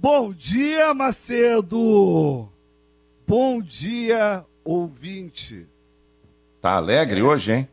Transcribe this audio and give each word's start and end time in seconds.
Bom 0.00 0.32
dia, 0.32 0.94
Macedo! 0.94 2.48
Bom 3.26 3.60
dia, 3.60 4.46
ouvinte. 4.62 5.66
Tá 6.60 6.76
alegre 6.76 7.20
hoje, 7.20 7.52
hein? 7.52 7.68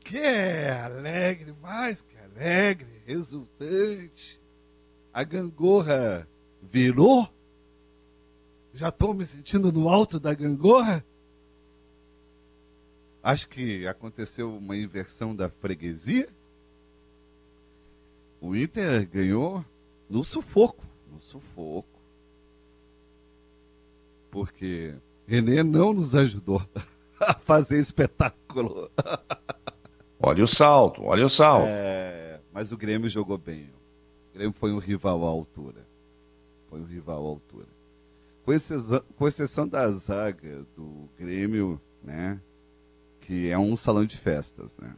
Que 0.00 0.16
é 0.16 0.72
alegre, 0.72 1.54
mais 1.60 2.00
que 2.00 2.16
alegre, 2.16 3.02
resultante. 3.04 4.40
A 5.12 5.22
gangorra 5.22 6.26
virou? 6.62 7.28
Já 8.72 8.88
estou 8.88 9.12
me 9.12 9.26
sentindo 9.26 9.70
no 9.70 9.90
alto 9.90 10.18
da 10.18 10.32
gangorra? 10.32 11.04
Acho 13.22 13.50
que 13.50 13.86
aconteceu 13.86 14.56
uma 14.56 14.78
inversão 14.78 15.36
da 15.36 15.50
freguesia. 15.50 16.30
O 18.40 18.56
Inter 18.56 19.06
ganhou 19.06 19.62
no 20.08 20.24
sufoco, 20.24 20.85
no 21.16 21.20
sufoco. 21.20 21.88
Porque 24.30 24.94
Renê 25.26 25.62
não 25.62 25.92
nos 25.92 26.14
ajudou 26.14 26.62
a 27.18 27.34
fazer 27.34 27.78
espetáculo. 27.78 28.90
Olha 30.20 30.44
o 30.44 30.48
salto, 30.48 31.02
olha 31.04 31.26
o 31.26 31.28
salto. 31.28 31.66
É, 31.68 32.40
mas 32.50 32.72
o 32.72 32.76
Grêmio 32.76 33.06
jogou 33.06 33.36
bem. 33.36 33.70
O 34.30 34.34
Grêmio 34.34 34.54
foi 34.58 34.72
um 34.72 34.78
rival 34.78 35.22
à 35.22 35.28
altura. 35.28 35.86
Foi 36.70 36.80
um 36.80 36.84
rival 36.84 37.22
à 37.22 37.28
altura. 37.28 37.68
Com 38.42 38.52
exceção, 38.52 39.02
com 39.14 39.28
exceção 39.28 39.68
da 39.68 39.88
zaga 39.92 40.64
do 40.74 41.06
Grêmio, 41.18 41.78
né? 42.02 42.40
Que 43.20 43.50
é 43.50 43.58
um 43.58 43.76
salão 43.76 44.06
de 44.06 44.16
festas, 44.16 44.74
né? 44.78 44.96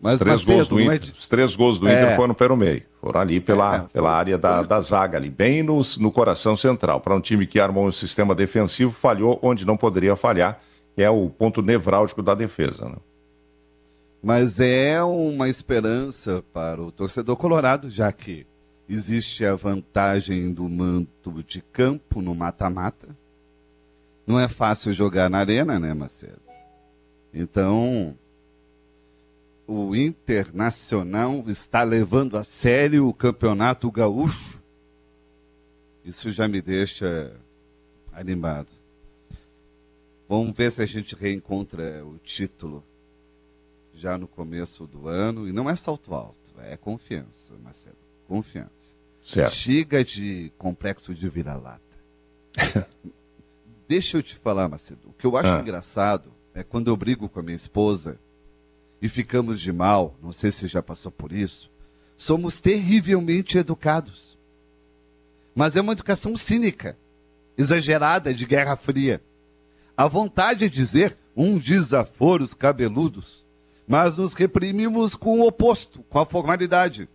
Mas, 0.00 0.14
os, 0.14 0.20
três 0.20 0.44
gols 0.44 0.68
do 0.68 0.80
Inter, 0.80 0.98
de... 0.98 1.12
os 1.12 1.26
três 1.26 1.54
gols 1.54 1.78
do 1.78 1.86
Inter 1.86 2.08
é... 2.08 2.16
foram 2.16 2.32
pelo 2.32 2.56
meio. 2.56 2.82
Foram 3.00 3.20
ali 3.20 3.38
pela, 3.38 3.76
é, 3.76 3.80
pela 3.80 4.10
área 4.10 4.38
da, 4.38 4.62
da 4.62 4.80
zaga, 4.80 5.18
ali, 5.18 5.28
bem 5.28 5.62
no, 5.62 5.82
no 5.98 6.10
coração 6.10 6.56
central. 6.56 7.00
Para 7.00 7.14
um 7.14 7.20
time 7.20 7.46
que 7.46 7.60
armou 7.60 7.86
um 7.86 7.92
sistema 7.92 8.34
defensivo, 8.34 8.92
falhou 8.92 9.38
onde 9.42 9.66
não 9.66 9.76
poderia 9.76 10.16
falhar, 10.16 10.58
que 10.94 11.02
é 11.02 11.10
o 11.10 11.28
ponto 11.28 11.60
nevrálgico 11.60 12.22
da 12.22 12.34
defesa. 12.34 12.88
Né? 12.88 12.96
Mas 14.22 14.58
é 14.58 15.02
uma 15.02 15.48
esperança 15.48 16.42
para 16.52 16.80
o 16.80 16.90
torcedor 16.90 17.36
colorado, 17.36 17.90
já 17.90 18.10
que 18.10 18.46
existe 18.88 19.44
a 19.44 19.54
vantagem 19.54 20.52
do 20.52 20.68
manto 20.68 21.42
de 21.42 21.60
campo 21.60 22.22
no 22.22 22.34
mata-mata. 22.34 23.08
Não 24.26 24.40
é 24.40 24.48
fácil 24.48 24.92
jogar 24.92 25.28
na 25.28 25.38
arena, 25.38 25.78
né, 25.78 25.92
Macedo? 25.92 26.40
Então, 27.32 28.16
o 29.72 29.94
Internacional 29.94 31.44
está 31.46 31.84
levando 31.84 32.36
a 32.36 32.42
sério 32.42 33.06
o 33.06 33.14
Campeonato 33.14 33.88
Gaúcho. 33.88 34.60
Isso 36.04 36.32
já 36.32 36.48
me 36.48 36.60
deixa 36.60 37.32
animado. 38.12 38.66
Vamos 40.28 40.56
ver 40.56 40.72
se 40.72 40.82
a 40.82 40.86
gente 40.86 41.14
reencontra 41.14 42.04
o 42.04 42.18
título 42.18 42.84
já 43.94 44.18
no 44.18 44.26
começo 44.26 44.88
do 44.88 45.06
ano. 45.06 45.46
E 45.46 45.52
não 45.52 45.70
é 45.70 45.76
salto 45.76 46.14
alto, 46.14 46.52
é 46.58 46.76
confiança, 46.76 47.54
Marcelo. 47.62 47.96
Confiança. 48.26 48.96
Certo. 49.22 49.54
Chega 49.54 50.04
de 50.04 50.50
complexo 50.58 51.14
de 51.14 51.28
vira-lata. 51.28 51.80
Deixa 53.86 54.18
eu 54.18 54.22
te 54.22 54.34
falar, 54.34 54.68
Macedo. 54.68 55.10
O 55.10 55.12
que 55.12 55.26
eu 55.26 55.36
acho 55.36 55.52
ah. 55.52 55.60
engraçado 55.60 56.32
é 56.54 56.64
quando 56.64 56.88
eu 56.88 56.96
brigo 56.96 57.28
com 57.28 57.38
a 57.38 57.42
minha 57.42 57.56
esposa 57.56 58.18
e 59.00 59.08
ficamos 59.08 59.60
de 59.60 59.72
mal, 59.72 60.16
não 60.22 60.32
sei 60.32 60.52
se 60.52 60.66
já 60.66 60.82
passou 60.82 61.10
por 61.10 61.32
isso, 61.32 61.70
somos 62.16 62.58
terrivelmente 62.58 63.56
educados. 63.56 64.38
Mas 65.54 65.76
é 65.76 65.80
uma 65.80 65.92
educação 65.92 66.36
cínica, 66.36 66.96
exagerada, 67.56 68.32
de 68.32 68.44
guerra 68.44 68.76
fria. 68.76 69.22
A 69.96 70.06
vontade 70.06 70.64
é 70.64 70.68
dizer 70.68 71.16
uns 71.36 71.64
desaforos 71.64 72.54
cabeludos, 72.54 73.44
mas 73.86 74.16
nos 74.16 74.34
reprimimos 74.34 75.14
com 75.14 75.40
o 75.40 75.46
oposto, 75.46 76.02
com 76.08 76.18
a 76.18 76.26
formalidade. 76.26 77.08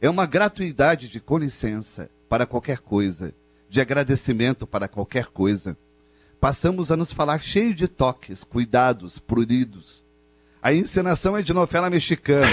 É 0.00 0.10
uma 0.10 0.26
gratuidade 0.26 1.08
de 1.08 1.22
licença 1.38 2.10
para 2.28 2.44
qualquer 2.44 2.78
coisa, 2.78 3.34
de 3.68 3.80
agradecimento 3.80 4.66
para 4.66 4.88
qualquer 4.88 5.26
coisa. 5.26 5.76
Passamos 6.40 6.90
a 6.90 6.96
nos 6.96 7.12
falar 7.12 7.40
cheio 7.42 7.72
de 7.72 7.86
toques, 7.86 8.42
cuidados, 8.42 9.18
pruridos, 9.18 10.04
a 10.62 10.72
encenação 10.72 11.36
é 11.36 11.42
de 11.42 11.52
novela 11.52 11.90
mexicana. 11.90 12.46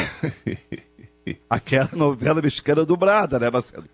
Aquela 1.48 1.92
novela 1.94 2.42
mexicana 2.42 2.84
dublada, 2.84 3.38
né, 3.38 3.52
Marcelo? 3.52 3.86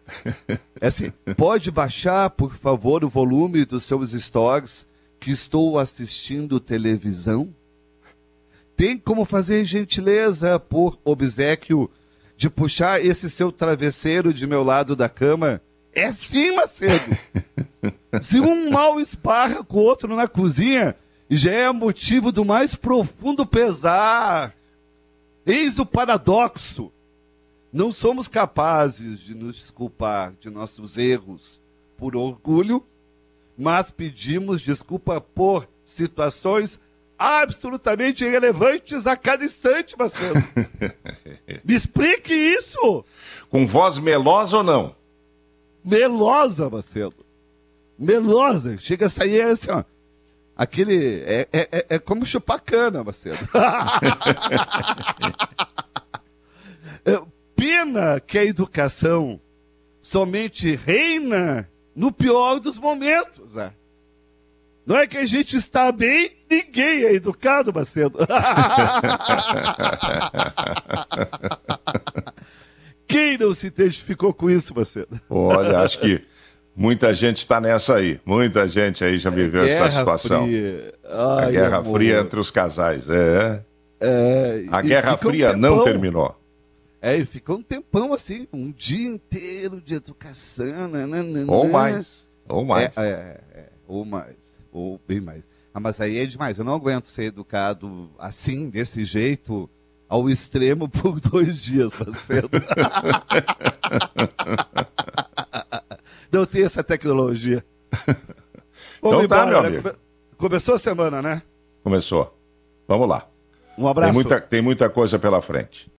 É 0.80 0.88
assim, 0.88 1.12
pode 1.36 1.70
baixar, 1.70 2.30
por 2.30 2.56
favor, 2.56 3.04
o 3.04 3.10
volume 3.10 3.66
dos 3.66 3.84
seus 3.84 4.12
stories, 4.12 4.88
que 5.20 5.32
estou 5.32 5.78
assistindo 5.78 6.62
televisão? 6.62 7.54
Tem 8.78 8.98
como 8.98 9.26
fazer 9.26 9.66
gentileza, 9.66 10.58
por 10.58 10.98
obsequio, 11.04 11.92
de 12.38 12.50
puxar 12.50 13.04
esse 13.04 13.30
seu 13.30 13.52
travesseiro 13.52 14.34
de 14.34 14.48
meu 14.48 14.64
lado 14.64 14.96
da 14.96 15.10
cama? 15.10 15.62
É 15.94 16.10
sim, 16.12 16.56
Macedo. 16.56 17.18
Se 18.22 18.40
um 18.40 18.70
mal 18.70 18.98
esparra 19.00 19.62
com 19.62 19.80
o 19.80 19.84
outro 19.84 20.16
na 20.16 20.28
cozinha, 20.28 20.96
já 21.30 21.52
é 21.52 21.72
motivo 21.72 22.32
do 22.32 22.46
mais 22.46 22.76
profundo 22.76 23.46
pesar. 23.46 24.56
Eis 25.46 25.80
o 25.80 25.86
paradoxo. 25.86 26.92
Não 27.72 27.92
somos 27.92 28.28
capazes 28.28 29.20
de 29.20 29.36
nos 29.36 29.56
desculpar 29.56 30.34
de 30.40 30.50
nossos 30.50 30.98
erros 30.98 31.60
por 31.98 32.16
orgulho, 32.16 32.84
mas 33.58 33.92
pedimos 33.92 34.62
desculpa 34.62 35.20
por 35.20 35.68
situações 35.84 36.80
absolutamente 37.18 38.24
irrelevantes 38.24 39.06
a 39.08 39.16
cada 39.16 39.44
instante, 39.44 39.98
Marcelo. 39.98 40.36
Me 41.64 41.74
explique 41.74 42.34
isso! 42.34 43.04
Com 43.50 43.66
voz 43.66 43.98
melosa 43.98 44.58
ou 44.58 44.64
não? 44.64 44.96
Melosa, 45.84 46.70
Marcelo. 46.70 47.26
Melosa. 47.98 48.78
Chega 48.78 49.06
a 49.06 49.10
sair 49.10 49.42
assim, 49.42 49.72
ó. 49.72 49.84
Aquele. 50.56 51.22
É, 51.26 51.48
é, 51.52 51.70
é, 51.72 51.86
é 51.90 52.00
como 52.00 52.26
chupar 52.26 52.60
cana, 52.60 53.04
Macedo. 53.04 53.38
É, 57.08 57.22
pena 57.56 58.20
que 58.20 58.36
a 58.36 58.44
educação 58.44 59.40
somente 60.02 60.74
reina 60.76 61.70
no 61.96 62.12
pior 62.12 62.60
dos 62.60 62.80
momentos. 62.80 63.54
Né? 63.54 63.72
Não 64.86 64.98
é 64.98 65.06
que 65.06 65.18
a 65.18 65.26
gente 65.26 65.56
está 65.56 65.92
bem, 65.92 66.32
ninguém 66.50 67.04
é 67.04 67.14
educado, 67.14 67.72
Macedo. 67.72 68.18
Quem 73.08 73.38
não 73.38 73.54
se 73.54 73.68
identificou 73.68 74.34
com 74.34 74.50
isso, 74.50 74.76
Macedo? 74.76 75.22
Olha, 75.30 75.82
acho 75.82 76.00
que 76.00 76.24
Muita 76.76 77.14
gente 77.14 77.38
está 77.38 77.62
nessa 77.62 77.96
aí. 77.96 78.20
Muita 78.26 78.68
gente 78.68 79.04
aí 79.04 79.18
já 79.18 79.30
viveu 79.30 79.64
é, 79.64 79.70
essa 79.70 79.90
situação. 79.90 80.46
Ai, 80.46 81.46
a 81.46 81.52
Guerra 81.52 81.78
amor. 81.78 81.94
Fria 81.94 82.20
entre 82.20 82.40
os 82.40 82.52
casais. 82.52 83.10
É. 83.10 83.64
é 84.00 84.66
a 84.70 84.82
Guerra 84.82 85.18
Fria 85.18 85.54
um 85.54 85.58
não 85.58 85.84
terminou. 85.86 86.36
É, 87.02 87.16
e 87.16 87.24
ficou 87.24 87.58
um 87.58 87.64
tempão 87.64 88.14
assim, 88.14 88.48
um 88.52 88.72
dia 88.72 89.08
inteiro 89.08 89.80
de 89.80 89.94
educação. 89.94 90.90
Nananana. 90.90 91.52
Ou 91.52 91.70
mais. 91.70 92.26
Ou 92.50 92.66
mais. 92.66 92.98
É, 92.98 93.02
é, 93.02 93.42
é, 93.54 93.70
ou 93.88 94.04
mais. 94.04 94.36
Ou 94.72 95.00
bem 95.08 95.22
mais. 95.22 95.48
Ah, 95.74 95.80
mas 95.80 96.02
aí 96.02 96.18
é 96.18 96.26
demais. 96.26 96.58
Eu 96.58 96.66
não 96.66 96.74
aguento 96.74 97.08
ser 97.08 97.26
educado 97.26 98.10
assim, 98.18 98.70
desse 98.70 99.06
jeito, 99.06 99.70
ao 100.10 100.30
extremo 100.30 100.88
por 100.90 101.20
dois 101.20 101.62
dias, 101.62 101.94
parceiro. 101.94 102.50
não 106.36 106.46
tem 106.46 106.64
essa 106.64 106.84
tecnologia. 106.84 107.66
Vamos 109.02 109.24
então 109.24 109.28
tá, 109.28 109.44
embora, 109.44 109.50
meu 109.50 109.60
amigo. 109.60 109.98
Começou 110.38 110.76
a 110.76 110.80
semana, 110.80 111.22
né? 111.22 111.42
Começou. 111.84 112.38
Vamos 112.88 113.08
lá. 113.08 113.28
Um 113.78 113.88
abraço. 113.88 114.14
Tem 114.14 114.24
muita, 114.24 114.42
tem 114.42 114.62
muita 114.62 114.90
coisa 114.90 115.18
pela 115.18 115.42
frente. 115.42 115.92